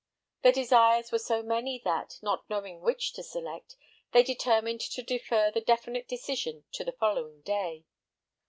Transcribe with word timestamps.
Their 0.41 0.51
desires 0.53 1.11
were 1.11 1.19
so 1.19 1.43
many 1.43 1.77
that, 1.85 2.17
not 2.23 2.49
knowing 2.49 2.81
which 2.81 3.13
to 3.13 3.21
select, 3.21 3.75
they 4.13 4.23
determined 4.23 4.81
to 4.81 5.03
defer 5.03 5.51
the 5.51 5.61
definite 5.61 6.07
decision 6.07 6.63
to 6.71 6.83
the 6.83 6.91
following 6.93 7.41
day. 7.41 7.85